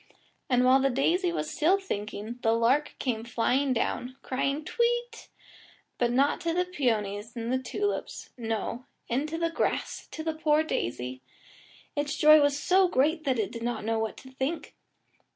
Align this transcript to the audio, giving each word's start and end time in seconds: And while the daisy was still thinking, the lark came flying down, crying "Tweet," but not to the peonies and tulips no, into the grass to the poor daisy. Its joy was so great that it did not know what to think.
And 0.49 0.65
while 0.65 0.79
the 0.79 0.89
daisy 0.89 1.31
was 1.31 1.51
still 1.51 1.79
thinking, 1.79 2.39
the 2.41 2.53
lark 2.53 2.95
came 2.97 3.23
flying 3.23 3.71
down, 3.71 4.17
crying 4.23 4.65
"Tweet," 4.65 5.29
but 5.99 6.11
not 6.11 6.41
to 6.41 6.55
the 6.55 6.65
peonies 6.65 7.35
and 7.35 7.63
tulips 7.63 8.31
no, 8.35 8.87
into 9.09 9.37
the 9.37 9.51
grass 9.51 10.07
to 10.09 10.23
the 10.23 10.33
poor 10.33 10.63
daisy. 10.63 11.21
Its 11.95 12.17
joy 12.17 12.41
was 12.41 12.59
so 12.59 12.87
great 12.87 13.25
that 13.25 13.37
it 13.37 13.51
did 13.51 13.61
not 13.61 13.85
know 13.85 13.99
what 13.99 14.17
to 14.17 14.31
think. 14.31 14.73